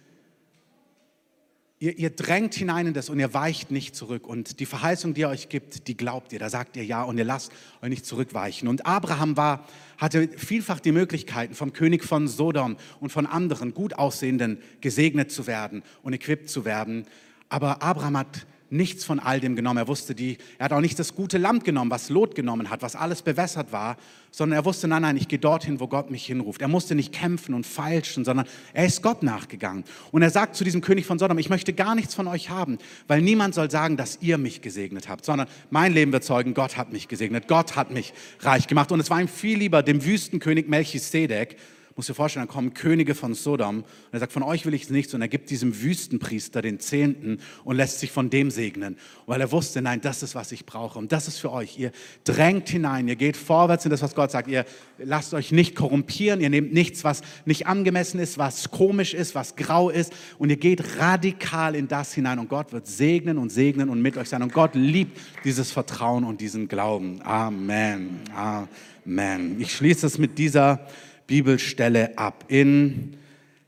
[1.82, 4.28] Ihr, ihr, drängt hinein in das und ihr weicht nicht zurück.
[4.28, 6.38] Und die Verheißung, die er euch gibt, die glaubt ihr.
[6.38, 8.67] Da sagt ihr ja und ihr lasst euch nicht zurückweichen.
[8.67, 9.65] Und Abraham war,
[9.98, 15.48] hatte vielfach die Möglichkeiten, vom König von Sodom und von anderen gut aussehenden gesegnet zu
[15.48, 17.08] werden und equipped zu werden.
[17.50, 19.77] Aber Abraham hat nichts von all dem genommen.
[19.77, 22.81] Er wusste die, er hat auch nicht das gute Land genommen, was Lot genommen hat,
[22.81, 23.97] was alles bewässert war,
[24.31, 26.62] sondern er wusste, nein, nein, ich gehe dorthin, wo Gott mich hinruft.
[26.62, 29.84] Er musste nicht kämpfen und feilschen, sondern er ist Gott nachgegangen.
[30.12, 32.77] Und er sagt zu diesem König von Sodom, ich möchte gar nichts von euch haben,
[33.07, 36.77] weil niemand soll sagen, dass ihr mich gesegnet habt, sondern mein Leben wird zeugen, Gott
[36.77, 38.91] hat mich gesegnet, Gott hat mich reich gemacht.
[38.91, 41.57] Und es war ihm viel lieber, dem Wüstenkönig Melchisedek,
[42.02, 44.90] muss dir vorstellen, dann kommen Könige von Sodom und er sagt, von euch will ich
[44.90, 45.14] nichts.
[45.14, 49.52] Und er gibt diesem Wüstenpriester den Zehnten und lässt sich von dem segnen, weil er
[49.52, 50.98] wusste, nein, das ist, was ich brauche.
[50.98, 51.78] Und das ist für euch.
[51.78, 51.92] Ihr
[52.24, 54.66] drängt hinein, ihr geht vorwärts in das, was Gott sagt, ihr
[54.98, 59.56] lasst euch nicht korrumpieren, ihr nehmt nichts, was nicht angemessen ist, was komisch ist, was
[59.56, 60.12] grau ist.
[60.40, 62.40] Und ihr geht radikal in das hinein.
[62.40, 64.42] Und Gott wird segnen und segnen und mit euch sein.
[64.42, 67.22] Und Gott liebt dieses Vertrauen und diesen Glauben.
[67.22, 68.22] Amen.
[68.34, 69.62] Amen.
[69.62, 70.88] Ich schließe es mit dieser
[71.32, 73.15] Bibelstelle ab in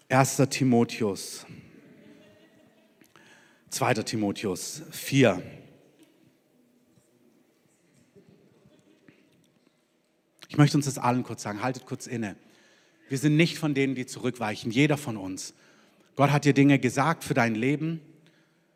[0.09, 0.35] 1.
[0.49, 1.45] Timotheus,
[3.69, 3.93] 2.
[4.03, 5.41] Timotheus 4.
[10.49, 12.35] Ich möchte uns das allen kurz sagen, haltet kurz inne.
[13.07, 15.53] Wir sind nicht von denen, die zurückweichen, jeder von uns.
[16.17, 18.01] Gott hat dir Dinge gesagt für dein Leben,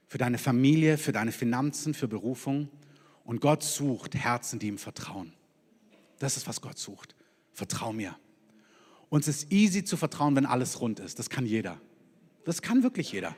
[0.08, 2.69] für deine Familie, für deine Finanzen, für Berufung.
[3.26, 5.34] Und Gott sucht Herzen, die ihm vertrauen.
[6.19, 7.15] Das ist, was Gott sucht.
[7.52, 8.17] Vertrau mir.
[9.10, 11.20] Uns ist easy zu vertrauen, wenn alles rund ist.
[11.20, 11.80] Das kann jeder.
[12.46, 13.36] Das kann wirklich jeder.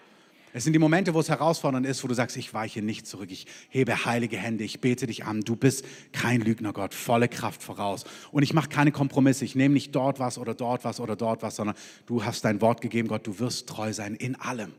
[0.52, 3.30] Es sind die Momente, wo es herausfordernd ist, wo du sagst, ich weiche nicht zurück,
[3.30, 7.62] ich hebe heilige Hände, ich bete dich an, du bist kein Lügner, Gott, volle Kraft
[7.62, 8.04] voraus.
[8.32, 11.44] Und ich mache keine Kompromisse, ich nehme nicht dort was oder dort was oder dort
[11.44, 11.76] was, sondern
[12.08, 14.72] du hast dein Wort gegeben, Gott, du wirst treu sein in allem.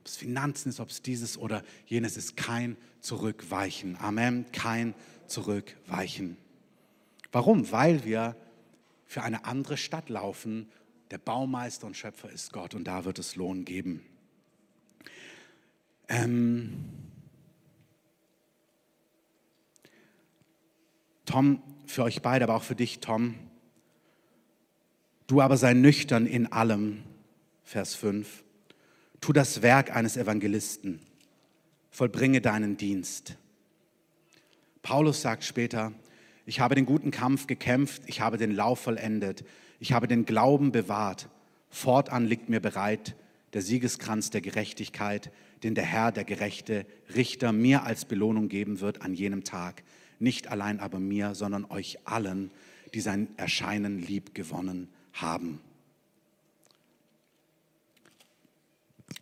[0.00, 3.98] Ob es Finanzen ist, ob es dieses oder jenes ist, kein Zurückweichen.
[4.00, 4.94] Amen, kein
[5.26, 6.38] Zurückweichen.
[7.30, 7.70] Warum?
[7.70, 8.36] Weil wir
[9.10, 10.70] für eine andere Stadt laufen.
[11.10, 14.06] Der Baumeister und Schöpfer ist Gott und da wird es Lohn geben.
[16.06, 16.84] Ähm,
[21.24, 23.34] Tom, für euch beide, aber auch für dich, Tom.
[25.26, 27.02] Du aber sei nüchtern in allem,
[27.64, 28.44] Vers 5.
[29.20, 31.00] Tu das Werk eines Evangelisten.
[31.90, 33.36] Vollbringe deinen Dienst.
[34.82, 35.92] Paulus sagt später,
[36.46, 39.44] ich habe den guten Kampf gekämpft, ich habe den Lauf vollendet,
[39.78, 41.28] ich habe den Glauben bewahrt.
[41.68, 43.14] Fortan liegt mir bereit
[43.52, 49.02] der Siegeskranz der Gerechtigkeit, den der Herr, der gerechte Richter, mir als Belohnung geben wird
[49.02, 49.82] an jenem Tag.
[50.18, 52.50] Nicht allein aber mir, sondern euch allen,
[52.94, 55.60] die sein Erscheinen lieb gewonnen haben.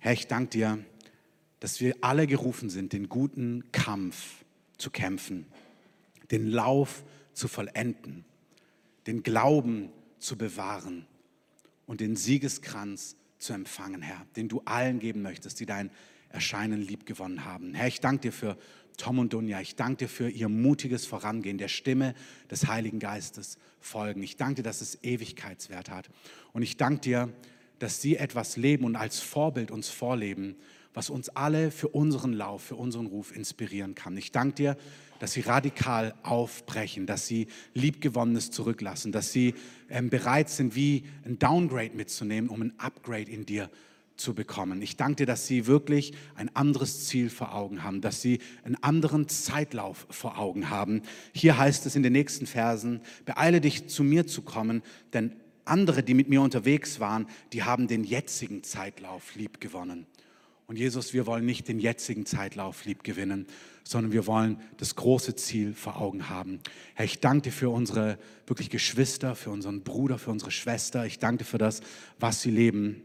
[0.01, 0.79] Herr, ich danke dir,
[1.61, 4.45] dass wir alle gerufen sind, den guten Kampf
[4.77, 5.47] zu kämpfen,
[6.31, 8.25] den Lauf zu vollenden,
[9.07, 11.07] den Glauben zu bewahren
[11.87, 15.91] und den Siegeskranz zu empfangen, Herr, den du allen geben möchtest, die dein
[16.31, 17.75] Erscheinen lieb gewonnen haben.
[17.75, 18.59] Herr, ich danke dir für
[18.99, 19.61] Tom und Dunja.
[19.61, 22.15] Ich danke dir für ihr mutiges Vorangehen, der Stimme
[22.51, 24.23] des Heiligen Geistes folgen.
[24.23, 26.11] Ich danke dir, dass es Ewigkeitswert hat.
[26.53, 27.33] Und ich danke dir,
[27.79, 30.57] dass sie etwas leben und als Vorbild uns vorleben,
[30.95, 34.17] was uns alle für unseren Lauf, für unseren Ruf inspirieren kann.
[34.17, 34.77] Ich danke dir,
[35.19, 39.55] dass sie radikal aufbrechen, dass sie Liebgewonnenes zurücklassen, dass sie
[39.91, 43.71] ähm, bereit sind, wie ein Downgrade mitzunehmen, um ein Upgrade in dir
[44.17, 44.83] zu bekommen.
[44.83, 48.83] Ich danke dir, dass sie wirklich ein anderes Ziel vor Augen haben, dass sie einen
[48.83, 51.03] anderen Zeitlauf vor Augen haben.
[51.33, 56.03] Hier heißt es in den nächsten Versen, beeile dich zu mir zu kommen, denn andere,
[56.03, 60.07] die mit mir unterwegs waren, die haben den jetzigen Zeitlauf lieb gewonnen.
[60.69, 63.47] Und Jesus, wir wollen nicht den jetzigen Zeitlauf lieb gewinnen,
[63.85, 66.61] sondern wir wollen das große Ziel vor Augen haben.
[66.95, 71.07] Herr, ich danke dir für unsere wirklich Geschwister, für unseren Bruder, für unsere Schwester.
[71.07, 71.81] Ich danke dir für das,
[72.21, 73.03] was sie leben.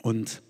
[0.00, 0.40] Und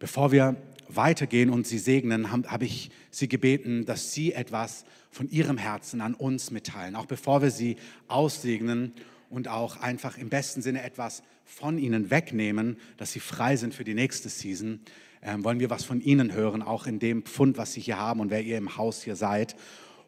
[0.00, 0.56] bevor wir
[0.88, 6.00] weitergehen und sie segnen, habe hab ich sie gebeten, dass sie etwas von ihrem Herzen
[6.00, 6.96] an uns mitteilen.
[6.96, 7.76] Auch bevor wir sie
[8.08, 8.94] aussegnen
[9.28, 13.84] und auch einfach im besten Sinne etwas von ihnen wegnehmen, dass sie frei sind für
[13.84, 14.80] die nächste Season,
[15.22, 18.20] ähm, wollen wir was von ihnen hören, auch in dem Pfund, was sie hier haben
[18.20, 19.56] und wer ihr im Haus hier seid.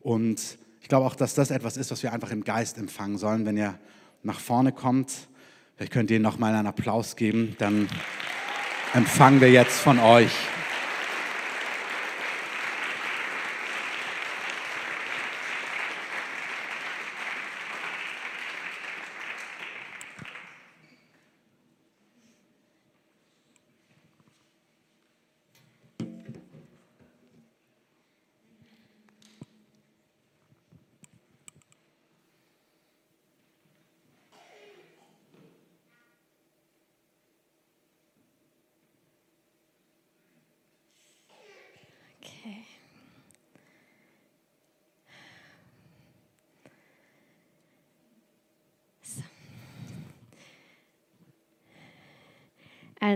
[0.01, 3.47] Und ich glaube auch, dass das etwas ist, was wir einfach im Geist empfangen sollen.
[3.47, 3.79] Wenn ihr
[4.23, 5.13] nach vorne kommt,
[5.77, 7.89] vielleicht könnt ihr nochmal einen Applaus geben, dann
[8.95, 10.33] empfangen wir jetzt von euch.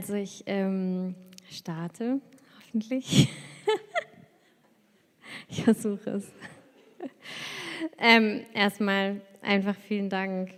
[0.07, 1.17] Also ich ähm,
[1.51, 2.21] starte,
[2.61, 3.29] hoffentlich.
[5.49, 6.33] ich versuche es.
[7.99, 10.55] ähm, erstmal einfach vielen Dank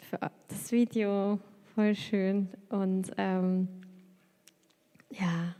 [0.00, 1.38] für das Video,
[1.76, 2.48] voll schön.
[2.70, 3.68] Und ähm,
[5.10, 5.54] ja,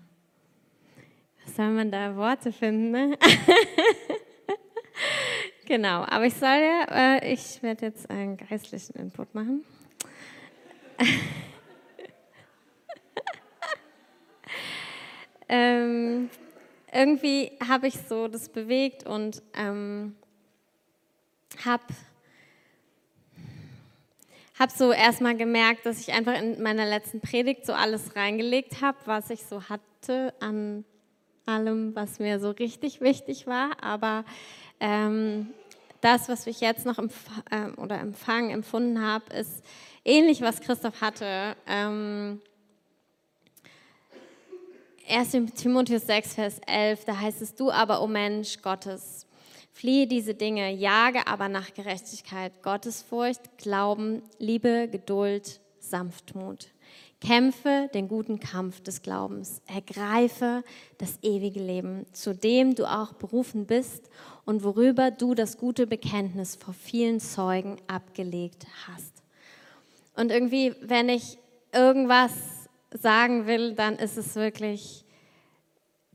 [1.45, 2.91] was soll man da Worte finden?
[2.91, 3.17] Ne?
[5.65, 9.63] genau, aber ich soll ja, äh, ich werde jetzt einen geistlichen Input machen.
[15.49, 16.31] ähm,
[16.93, 20.17] irgendwie habe ich so das bewegt und ähm,
[21.65, 21.85] habe
[24.59, 28.99] hab so erstmal gemerkt, dass ich einfach in meiner letzten Predigt so alles reingelegt habe,
[29.05, 30.85] was ich so hatte an
[31.47, 33.83] allem, was mir so richtig wichtig war.
[33.83, 34.25] Aber
[34.81, 35.49] ähm,
[36.01, 37.15] das, was ich jetzt noch empf
[37.51, 39.65] äh, oder empfangen, empfunden habe, ist
[40.05, 41.57] ähnlich, was Christoph hatte.
[41.67, 42.41] Ähm,
[45.09, 45.55] 1.
[45.55, 49.27] Timotheus 6, Vers 11, da heißt es, du aber, o oh Mensch Gottes,
[49.73, 56.67] Fliehe diese Dinge, jage aber nach Gerechtigkeit, Gottesfurcht, Glauben, Liebe, Geduld, Sanftmut.
[57.21, 60.65] Kämpfe den guten Kampf des Glaubens, ergreife
[60.99, 64.11] das ewige Leben, zu dem du auch berufen bist
[64.45, 69.23] und worüber du das gute Bekenntnis vor vielen Zeugen abgelegt hast.
[70.17, 71.39] Und irgendwie, wenn ich
[71.73, 72.58] irgendwas
[72.91, 75.05] sagen will, dann ist es wirklich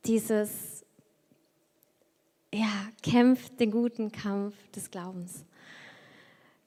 [0.05, 0.85] dieses,
[2.53, 5.45] ja, kämpft den guten Kampf des Glaubens.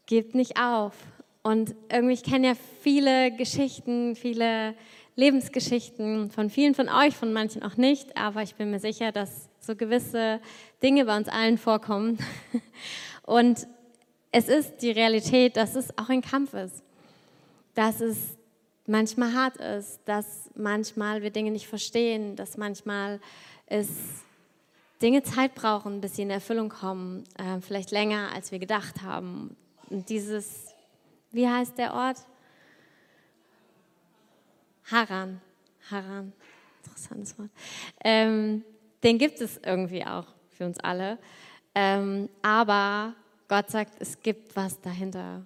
[0.06, 0.94] Gebt nicht auf.
[1.42, 4.74] Und irgendwie, ich kenne ja viele Geschichten, viele
[5.16, 9.48] Lebensgeschichten von vielen von euch, von manchen auch nicht, aber ich bin mir sicher, dass
[9.60, 10.40] so gewisse
[10.82, 12.18] Dinge bei uns allen vorkommen.
[13.22, 13.66] Und
[14.30, 16.82] es ist die Realität, dass es auch ein Kampf ist,
[17.74, 18.36] dass es
[18.86, 23.20] manchmal hart ist, dass manchmal wir Dinge nicht verstehen, dass manchmal
[23.66, 23.88] es
[25.02, 29.56] Dinge Zeit brauchen, bis sie in Erfüllung kommen, äh, vielleicht länger, als wir gedacht haben.
[29.90, 30.74] Und dieses,
[31.32, 32.18] wie heißt der Ort?
[34.90, 35.40] Haran.
[35.90, 36.32] Haran.
[36.84, 37.50] Interessantes Wort.
[38.02, 38.64] Ähm,
[39.02, 41.18] den gibt es irgendwie auch für uns alle.
[41.74, 43.14] Ähm, aber
[43.48, 45.44] Gott sagt, es gibt was dahinter.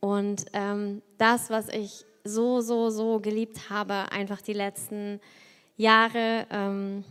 [0.00, 5.20] Und ähm, das, was ich so, so, so geliebt habe, einfach die letzten
[5.76, 7.04] Jahre, ähm,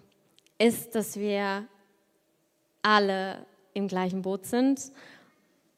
[0.58, 1.65] ist, dass wir
[2.82, 4.82] alle im gleichen Boot sind.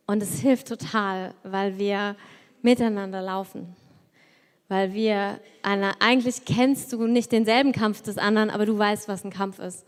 [0.07, 2.15] Und es hilft total, weil wir
[2.61, 3.75] miteinander laufen.
[4.67, 9.23] Weil wir, eine, eigentlich kennst du nicht denselben Kampf des anderen, aber du weißt, was
[9.23, 9.85] ein Kampf ist.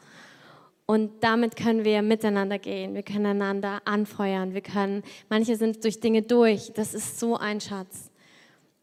[0.85, 5.99] Und damit können wir miteinander gehen, wir können einander anfeuern, wir können, manche sind durch
[5.99, 8.09] Dinge durch, das ist so ein Schatz.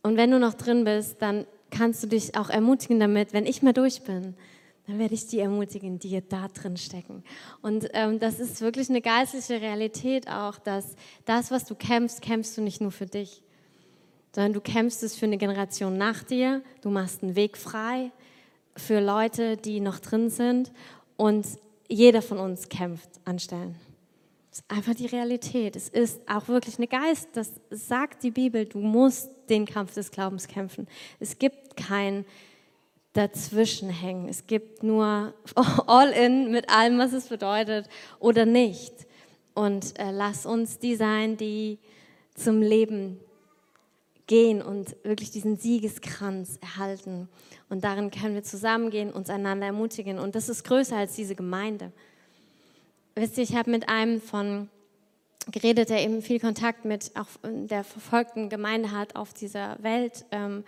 [0.04, 3.62] Und wenn du noch drin bist, dann kannst du dich auch ermutigen damit, wenn ich
[3.62, 4.34] mal durch bin,
[4.86, 7.24] dann werde ich die ermutigen, die da drin stecken.
[7.62, 12.54] Und ähm, das ist wirklich eine geistliche Realität auch, dass das, was du kämpfst, kämpfst
[12.58, 13.42] du nicht nur für dich,
[14.34, 18.12] sondern du kämpfst es für eine Generation nach dir, du machst einen Weg frei
[18.76, 20.70] für Leute, die noch drin sind
[21.16, 21.46] und
[21.88, 23.76] jeder von uns kämpft an Stellen.
[24.54, 25.74] Das ist einfach die Realität.
[25.74, 30.12] Es ist auch wirklich eine Geist, das sagt die Bibel, du musst den Kampf des
[30.12, 30.86] Glaubens kämpfen.
[31.18, 32.24] Es gibt kein
[33.14, 34.28] Dazwischenhängen.
[34.28, 35.34] Es gibt nur
[35.88, 37.88] all in mit allem, was es bedeutet
[38.20, 38.92] oder nicht.
[39.54, 41.80] Und äh, lass uns die sein, die
[42.36, 43.18] zum Leben
[44.28, 47.28] gehen und wirklich diesen Siegeskranz erhalten.
[47.68, 50.20] Und darin können wir zusammengehen, uns einander ermutigen.
[50.20, 51.90] Und das ist größer als diese Gemeinde.
[53.16, 54.68] Wisst ihr, ich habe mit einem von
[55.50, 60.24] geredet, der eben viel Kontakt mit auch der verfolgten Gemeinde hat auf dieser Welt.
[60.32, 60.64] Ähm,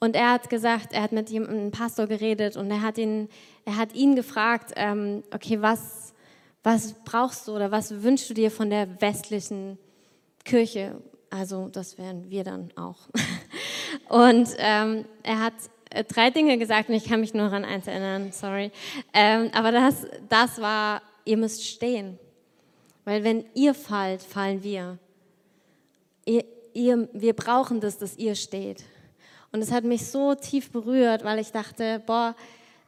[0.00, 3.28] und er hat gesagt, er hat mit einem Pastor geredet und er hat ihn,
[3.64, 6.14] er hat ihn gefragt, ähm, okay, was,
[6.64, 9.78] was brauchst du oder was wünschst du dir von der westlichen
[10.44, 11.00] Kirche?
[11.30, 13.08] Also das wären wir dann auch.
[14.08, 15.54] Und ähm, er hat
[15.90, 18.72] äh, drei Dinge gesagt und ich kann mich nur an eins erinnern, sorry.
[19.12, 22.18] Aber das, das war ihr müsst stehen.
[23.04, 24.98] Weil wenn ihr fallt, fallen wir.
[26.24, 28.84] Ihr, ihr, wir brauchen das, dass ihr steht.
[29.52, 32.34] Und es hat mich so tief berührt, weil ich dachte, boah,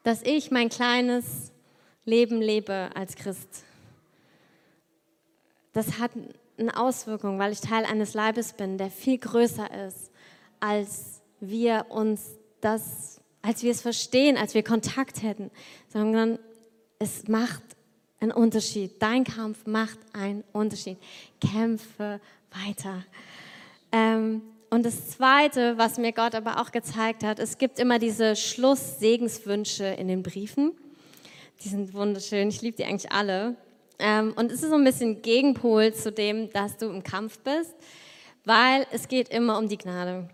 [0.03, 1.53] dass ich mein kleines
[2.05, 3.64] Leben lebe als Christ.
[5.72, 6.12] Das hat
[6.59, 10.11] eine Auswirkung, weil ich Teil eines Leibes bin, der viel größer ist,
[10.59, 15.51] als wir uns das, als wir es verstehen, als wir Kontakt hätten,
[15.88, 16.38] sondern
[16.99, 17.62] es macht
[18.20, 19.00] einen Unterschied.
[19.00, 20.98] Dein Kampf macht einen Unterschied.
[21.40, 23.05] Kämpfe weiter.
[23.92, 28.35] Ähm, und das Zweite, was mir Gott aber auch gezeigt hat, es gibt immer diese
[28.35, 30.72] Schlusssegenswünsche in den Briefen.
[31.62, 32.48] Die sind wunderschön.
[32.48, 33.57] Ich liebe die eigentlich alle.
[33.98, 37.74] Ähm, und es ist so ein bisschen Gegenpol zu dem, dass du im Kampf bist,
[38.44, 40.29] weil es geht immer um die Gnade.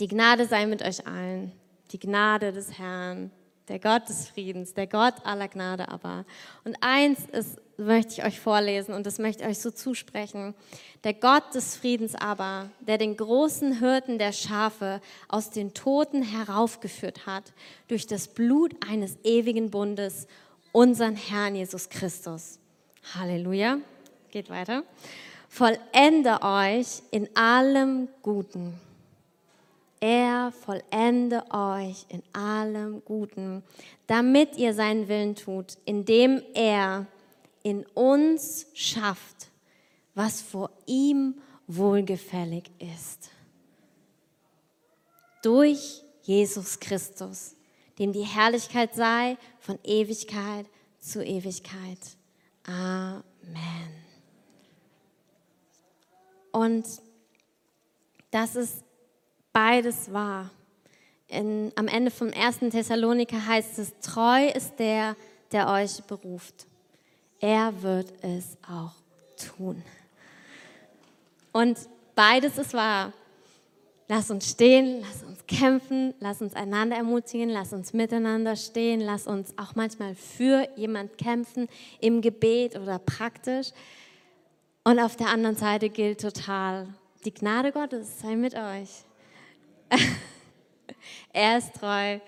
[0.00, 1.52] Die Gnade sei mit euch allen.
[1.92, 3.30] Die Gnade des Herrn
[3.68, 6.24] der Gott des Friedens, der Gott aller Gnade aber.
[6.64, 10.54] Und eins ist, möchte ich euch vorlesen und das möchte ich euch so zusprechen.
[11.02, 17.26] Der Gott des Friedens aber, der den großen Hirten der Schafe aus den Toten heraufgeführt
[17.26, 17.52] hat,
[17.88, 20.26] durch das Blut eines ewigen Bundes,
[20.72, 22.58] unseren Herrn Jesus Christus.
[23.14, 23.78] Halleluja.
[24.30, 24.82] Geht weiter.
[25.48, 28.74] Vollende euch in allem Guten
[30.04, 33.62] er vollende euch in allem Guten,
[34.06, 37.06] damit ihr seinen Willen tut, indem er
[37.62, 39.48] in uns schafft,
[40.14, 43.30] was vor ihm wohlgefällig ist.
[45.42, 47.56] Durch Jesus Christus,
[47.98, 50.66] dem die Herrlichkeit sei von Ewigkeit
[50.98, 51.98] zu Ewigkeit.
[52.66, 53.24] Amen.
[56.52, 56.84] Und
[58.30, 58.83] das ist
[59.54, 60.50] beides wahr.
[61.28, 65.16] In, am Ende vom ersten Thessaloniker heißt es, treu ist der,
[65.52, 66.66] der euch beruft.
[67.40, 68.92] Er wird es auch
[69.56, 69.82] tun.
[71.52, 71.78] Und
[72.14, 73.12] beides ist wahr.
[74.06, 79.26] Lass uns stehen, lass uns kämpfen, lass uns einander ermutigen, lass uns miteinander stehen, lass
[79.26, 81.68] uns auch manchmal für jemand kämpfen,
[82.00, 83.68] im Gebet oder praktisch.
[84.82, 86.88] Und auf der anderen Seite gilt total,
[87.24, 89.04] die Gnade Gottes sei mit euch.
[91.32, 92.18] er ist treu,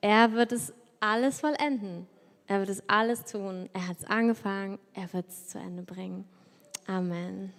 [0.00, 2.06] er wird es alles vollenden,
[2.46, 6.24] er wird es alles tun, er hat es angefangen, er wird es zu Ende bringen.
[6.86, 7.52] Amen.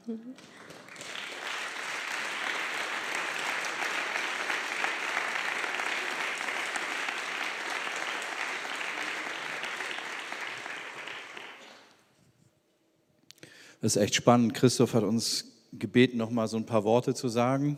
[13.82, 14.54] Das ist echt spannend.
[14.54, 17.78] Christoph hat uns gebeten, noch mal so ein paar Worte zu sagen.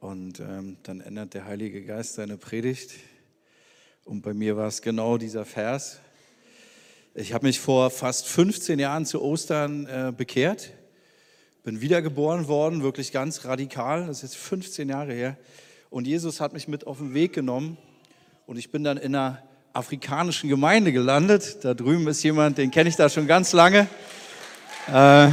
[0.00, 2.92] Und ähm, dann ändert der Heilige Geist seine Predigt.
[4.04, 6.00] Und bei mir war es genau dieser Vers.
[7.12, 10.72] Ich habe mich vor fast 15 Jahren zu Ostern äh, bekehrt,
[11.64, 14.06] bin wiedergeboren worden, wirklich ganz radikal.
[14.06, 15.36] Das ist jetzt 15 Jahre her.
[15.90, 17.76] Und Jesus hat mich mit auf den Weg genommen.
[18.46, 19.42] Und ich bin dann in einer
[19.74, 21.58] afrikanischen Gemeinde gelandet.
[21.62, 23.80] Da drüben ist jemand, den kenne ich da schon ganz lange.
[24.86, 25.28] Äh,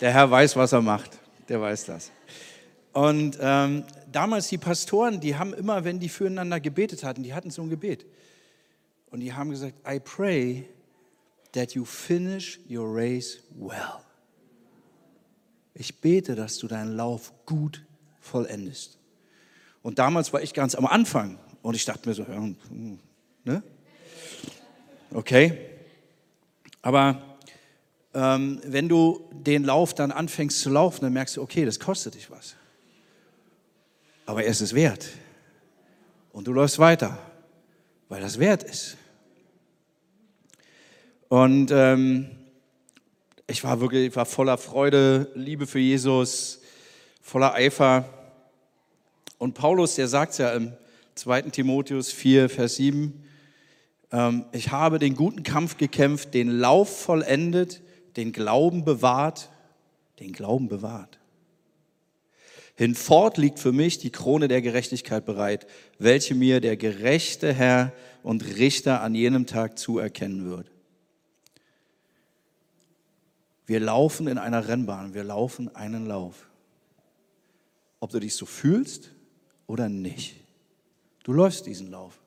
[0.00, 1.20] der Herr weiß, was er macht.
[1.48, 2.10] Der weiß das.
[2.92, 7.50] Und ähm, damals die Pastoren, die haben immer, wenn die füreinander gebetet hatten, die hatten
[7.50, 8.06] so ein Gebet.
[9.10, 10.68] Und die haben gesagt, I pray
[11.52, 14.00] that you finish your race well.
[15.74, 17.84] Ich bete, dass du deinen Lauf gut
[18.20, 18.98] vollendest.
[19.82, 22.98] Und damals war ich ganz am Anfang und ich dachte mir so, ja, hm,
[23.44, 23.62] ne?
[25.12, 25.58] Okay.
[26.80, 27.33] Aber
[28.14, 32.14] ähm, wenn du den Lauf dann anfängst zu laufen, dann merkst du, okay, das kostet
[32.14, 32.54] dich was.
[34.26, 35.08] Aber er ist es wert.
[36.32, 37.18] Und du läufst weiter,
[38.08, 38.96] weil das wert ist.
[41.28, 42.30] Und ähm,
[43.46, 46.60] ich war wirklich, ich war voller Freude, Liebe für Jesus,
[47.20, 48.08] voller Eifer.
[49.38, 50.72] Und Paulus, der sagt es ja im
[51.16, 51.42] 2.
[51.42, 53.24] Timotheus 4, Vers 7,
[54.12, 57.82] ähm, ich habe den guten Kampf gekämpft, den Lauf vollendet,
[58.16, 59.50] den Glauben bewahrt,
[60.20, 61.18] den Glauben bewahrt.
[62.76, 65.66] Hinfort liegt für mich die Krone der Gerechtigkeit bereit,
[65.98, 70.70] welche mir der gerechte Herr und Richter an jenem Tag zuerkennen wird.
[73.66, 76.48] Wir laufen in einer Rennbahn, wir laufen einen Lauf.
[78.00, 79.10] Ob du dich so fühlst
[79.66, 80.36] oder nicht.
[81.22, 82.20] Du läufst diesen Lauf.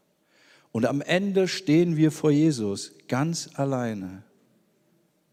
[0.72, 4.24] Und am Ende stehen wir vor Jesus ganz alleine.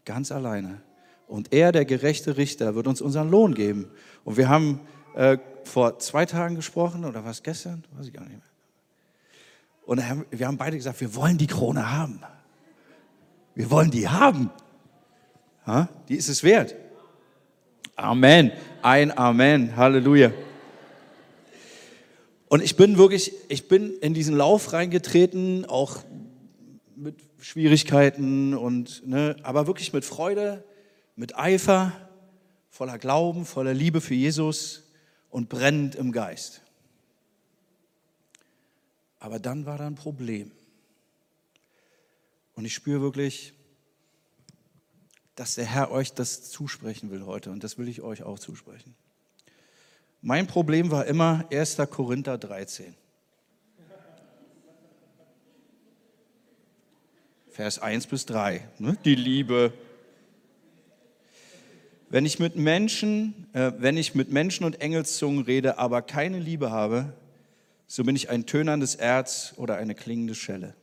[0.05, 0.81] Ganz alleine.
[1.27, 3.89] Und er, der gerechte Richter, wird uns unseren Lohn geben.
[4.23, 4.79] Und wir haben
[5.15, 7.83] äh, vor zwei Tagen gesprochen, oder was gestern?
[7.97, 8.41] Weiß ich gar nicht mehr.
[9.85, 12.21] Und wir haben beide gesagt, wir wollen die Krone haben.
[13.53, 14.49] Wir wollen die haben.
[15.65, 15.89] Ha?
[16.09, 16.75] Die ist es wert.
[17.95, 18.51] Amen.
[18.81, 19.75] Ein Amen.
[19.75, 20.31] Halleluja.
[22.47, 25.97] Und ich bin wirklich, ich bin in diesen Lauf reingetreten, auch
[26.95, 27.15] mit
[27.45, 30.63] Schwierigkeiten und, ne, aber wirklich mit Freude,
[31.15, 31.91] mit Eifer,
[32.71, 34.91] voller Glauben, voller Liebe für Jesus
[35.29, 36.63] und brennend im Geist.
[39.19, 40.49] Aber dann war da ein Problem.
[42.55, 43.53] Und ich spüre wirklich,
[45.35, 48.95] dass der Herr euch das zusprechen will heute und das will ich euch auch zusprechen.
[50.23, 51.77] Mein Problem war immer 1.
[51.91, 52.95] Korinther 13.
[57.55, 58.67] Vers 1 bis 3.
[58.79, 58.97] Ne?
[59.05, 59.71] Die Liebe.
[62.09, 66.71] Wenn ich mit Menschen, äh, wenn ich mit Menschen und Engelszungen rede, aber keine Liebe
[66.71, 67.13] habe,
[67.87, 70.73] so bin ich ein tönerndes Erz oder eine klingende Schelle.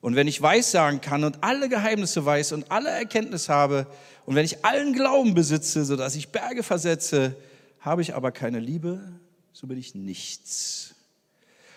[0.00, 3.86] Und wenn ich weiß sagen kann und alle Geheimnisse weiß und alle Erkenntnis habe
[4.26, 7.36] und wenn ich allen Glauben besitze, sodass ich Berge versetze,
[7.78, 9.12] habe ich aber keine Liebe,
[9.52, 10.96] so bin ich nichts.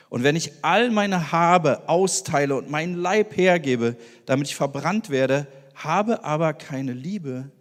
[0.09, 5.47] Und wenn ich all meine Habe austeile und meinen Leib hergebe, damit ich verbrannt werde,
[5.75, 7.51] habe aber keine Liebe,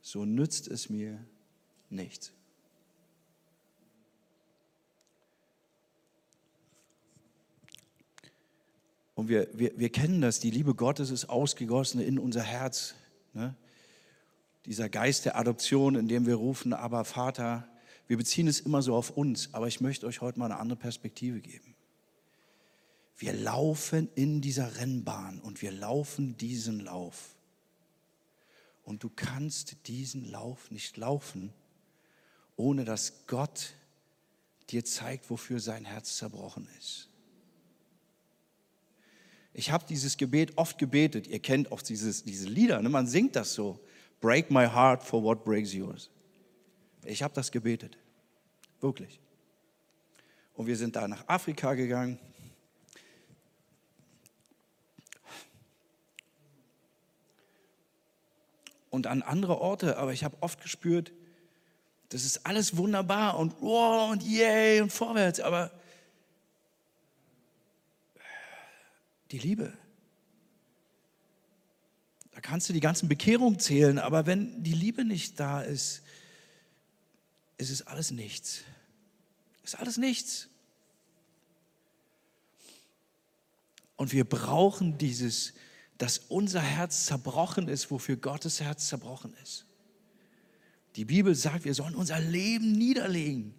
[0.00, 1.18] so nützt es mir
[1.88, 2.32] nichts.
[9.14, 12.94] Und wir, wir, wir kennen das, die Liebe Gottes ist ausgegossen in unser Herz.
[13.34, 13.54] Ne?
[14.66, 17.68] Dieser Geist der Adoption, in dem wir rufen, aber Vater,
[18.08, 20.78] wir beziehen es immer so auf uns, aber ich möchte euch heute mal eine andere
[20.78, 21.71] Perspektive geben.
[23.16, 27.36] Wir laufen in dieser Rennbahn und wir laufen diesen Lauf.
[28.84, 31.52] Und du kannst diesen Lauf nicht laufen,
[32.56, 33.74] ohne dass Gott
[34.70, 37.08] dir zeigt, wofür sein Herz zerbrochen ist.
[39.54, 41.26] Ich habe dieses Gebet oft gebetet.
[41.26, 42.88] Ihr kennt auch dieses, diese Lieder, ne?
[42.88, 43.78] man singt das so.
[44.20, 46.08] Break my heart for what breaks yours.
[47.04, 47.98] Ich habe das gebetet.
[48.80, 49.20] Wirklich.
[50.54, 52.18] Und wir sind da nach Afrika gegangen.
[58.92, 61.12] Und an andere Orte, aber ich habe oft gespürt,
[62.10, 65.70] das ist alles wunderbar und wow und yay und vorwärts, aber
[69.30, 69.72] die Liebe.
[72.32, 76.02] Da kannst du die ganzen Bekehrungen zählen, aber wenn die Liebe nicht da ist,
[77.56, 78.60] ist es alles nichts.
[79.64, 80.48] Ist alles nichts.
[83.96, 85.54] Und wir brauchen dieses,
[86.02, 89.66] dass unser Herz zerbrochen ist, wofür Gottes Herz zerbrochen ist.
[90.96, 93.54] Die Bibel sagt, wir sollen unser Leben niederlegen.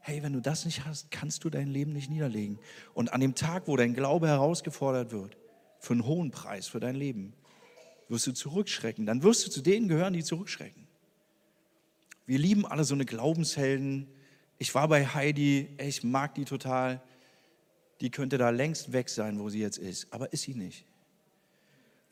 [0.00, 2.58] Hey, wenn du das nicht hast, kannst du dein Leben nicht niederlegen.
[2.92, 5.38] Und an dem Tag, wo dein Glaube herausgefordert wird,
[5.78, 7.32] für einen hohen Preis, für dein Leben,
[8.10, 9.06] wirst du zurückschrecken.
[9.06, 10.86] Dann wirst du zu denen gehören, die zurückschrecken.
[12.26, 14.06] Wir lieben alle so eine Glaubenshelden.
[14.58, 17.00] Ich war bei Heidi, ich mag die total.
[18.02, 20.84] Die könnte da längst weg sein, wo sie jetzt ist, aber ist sie nicht.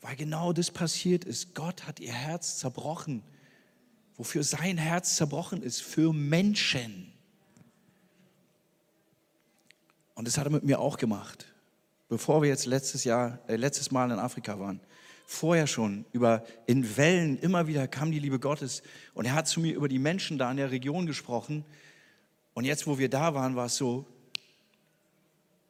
[0.01, 1.53] Weil genau das passiert ist.
[1.55, 3.23] Gott hat ihr Herz zerbrochen
[4.19, 7.13] wofür sein Herz zerbrochen ist, für Menschen.
[10.13, 11.45] Und das hat er mit mir auch gemacht,
[12.09, 14.81] bevor wir jetzt letztes Jahr, äh, letztes Mal in Afrika waren.
[15.25, 18.83] Vorher schon, über, in Wellen, immer wieder kam die Liebe Gottes
[19.13, 21.63] und er hat zu mir über die Menschen da in der Region gesprochen.
[22.53, 24.05] Und jetzt, wo wir da waren, war es so,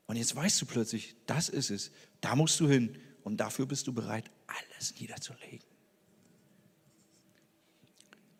[0.07, 2.97] und jetzt weißt du plötzlich, das ist es, da musst du hin
[3.29, 5.67] und dafür bist du bereit, alles niederzulegen.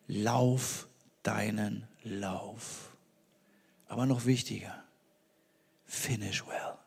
[0.08, 0.88] Lauf
[1.22, 2.98] deinen Lauf.
[3.86, 4.84] Aber noch wichtiger,
[5.86, 6.80] finish well.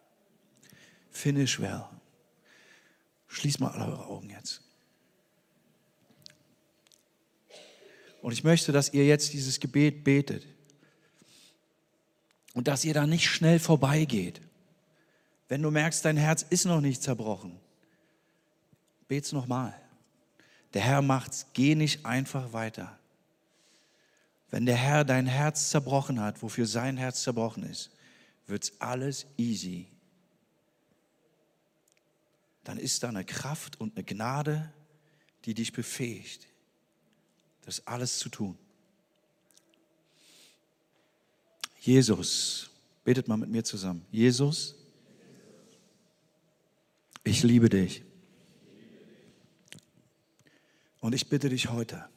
[1.13, 1.85] Finish well.
[3.29, 4.63] Schließt mal alle eure Augen jetzt.
[8.21, 10.45] Und ich möchte, dass ihr jetzt dieses Gebet betet.
[12.53, 14.41] Und dass ihr da nicht schnell vorbeigeht.
[15.47, 17.62] Wenn du merkst, dein Herz ist noch nicht zerbrochen,
[19.13, 19.79] bet's nochmal.
[20.73, 22.99] Der Herr macht's, geh nicht einfach weiter.
[24.51, 27.91] Wenn der Herr dein Herz zerbrochen hat, wofür sein Herz zerbrochen ist,
[28.47, 29.87] wird alles easy.
[32.65, 34.73] Dann ist da eine Kraft und eine Gnade,
[35.45, 36.49] die dich befähigt,
[37.67, 38.57] das alles zu tun.
[41.81, 42.71] Jesus,
[43.05, 44.07] betet mal mit mir zusammen.
[44.11, 44.75] Jesus,
[47.25, 48.07] ich liebe dich.
[51.03, 52.09] Und ich bitte dich heute,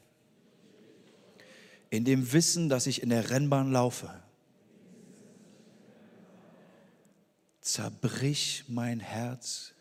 [1.90, 4.22] in dem Wissen, dass ich in der Rennbahn laufe.
[7.62, 9.74] Zerbrich mein Herz,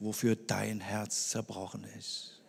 [0.00, 2.42] wofür dein Herz zerbrochen ist.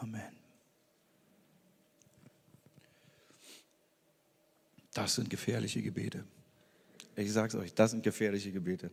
[0.00, 0.36] Amen.
[4.94, 6.24] Das sind gefährliche Gebete.
[7.16, 8.90] Ich sage es euch, das sind gefährliche Gebete.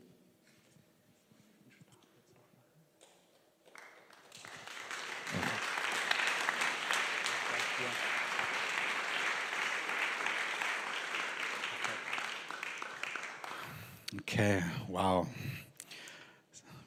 [14.21, 15.27] Okay, wow.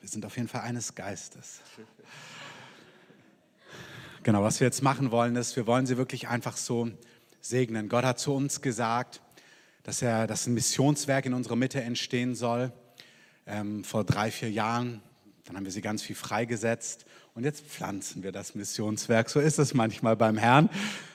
[0.01, 1.61] Wir sind auf jeden Fall eines Geistes.
[4.25, 6.91] Genau, was wir jetzt machen wollen, ist, wir wollen sie wirklich einfach so
[7.41, 7.89] segnen.
[7.89, 9.21] Gott hat zu uns gesagt,
[9.85, 12.73] dass, er, dass ein Missionswerk in unserer Mitte entstehen soll.
[13.47, 15.01] Ähm, vor drei, vier Jahren,
[15.45, 19.31] dann haben wir sie ganz viel freigesetzt und jetzt pflanzen wir das Missionswerk.
[19.31, 20.69] So ist es manchmal beim Herrn.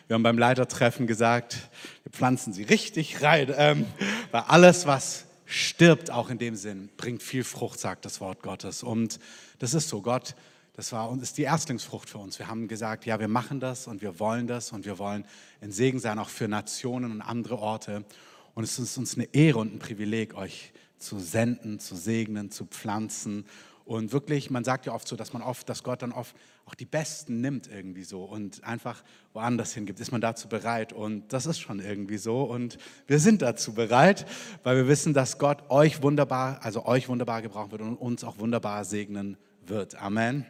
[0.08, 1.58] Wir haben beim Leitertreffen gesagt,
[2.04, 3.86] wir pflanzen sie richtig rein, ähm,
[4.32, 8.82] weil alles, was stirbt, auch in dem Sinn, bringt viel Frucht, sagt das Wort Gottes.
[8.82, 9.20] Und
[9.60, 10.02] das ist so.
[10.02, 10.36] Gott
[10.74, 12.40] das war und ist die Erstlingsfrucht für uns.
[12.40, 15.26] Wir haben gesagt, ja, wir machen das und wir wollen das und wir wollen
[15.62, 18.06] ein Segen sein, auch für Nationen und andere Orte.
[18.56, 22.66] Und es ist uns eine Ehre und ein Privileg, euch zu senden, zu segnen, zu
[22.66, 23.46] pflanzen
[23.86, 26.76] Und wirklich, man sagt ja oft so, dass man oft, dass Gott dann oft auch
[26.76, 29.04] die Besten nimmt irgendwie so und einfach
[29.34, 30.00] woanders hingibt.
[30.00, 30.94] Ist man dazu bereit?
[30.94, 32.44] Und das ist schon irgendwie so.
[32.44, 34.26] Und wir sind dazu bereit,
[34.64, 38.40] weil wir wissen, dass Gott euch wunderbar, also euch wunderbar gebrauchen wird und uns auch
[38.40, 39.96] wunderbar segnen wird.
[39.96, 40.46] Amen.